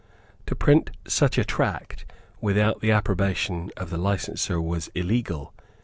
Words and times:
To 0.47 0.55
print 0.55 0.89
such 1.07 1.37
a 1.37 1.45
tract 1.45 2.05
without 2.41 2.79
the 2.81 2.89
approbation 2.89 3.69
of 3.77 3.91
the 3.91 3.99
licenser 3.99 4.59
was 4.59 4.87
illegal. 4.95 5.53